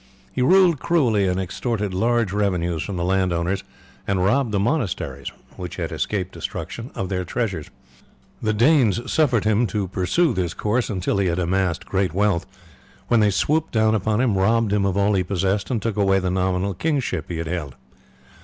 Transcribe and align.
He 0.33 0.41
ruled 0.41 0.79
cruelly 0.79 1.27
and 1.27 1.39
extorted 1.39 1.93
large 1.93 2.31
revenues 2.33 2.81
from 2.81 2.97
the 2.97 3.03
land 3.03 3.31
owners, 3.31 3.63
and 4.07 4.25
robbed 4.25 4.51
the 4.51 4.59
monasteries, 4.59 5.31
which 5.57 5.75
had 5.75 5.91
escaped 5.91 6.31
destruction, 6.31 6.89
of 6.95 7.07
their 7.09 7.23
treasures. 7.23 7.69
The 8.41 8.51
Danes 8.51 9.11
suffered 9.11 9.43
him 9.43 9.67
to 9.67 9.87
pursue 9.89 10.33
this 10.33 10.55
course 10.55 10.89
until 10.89 11.19
he 11.19 11.27
had 11.27 11.37
amassed 11.37 11.85
great 11.85 12.15
wealth, 12.15 12.47
when 13.09 13.19
they 13.19 13.29
swooped 13.29 13.73
down 13.73 13.93
upon 13.93 14.19
him, 14.21 14.35
robbed 14.39 14.73
him 14.73 14.87
of 14.87 14.97
all 14.97 15.13
he 15.13 15.21
possessed, 15.21 15.69
and 15.69 15.79
took 15.79 15.97
away 15.97 16.17
the 16.17 16.31
nominal 16.31 16.73
kingship 16.73 17.25
he 17.27 17.37
had 17.37 17.45
held. 17.45 17.75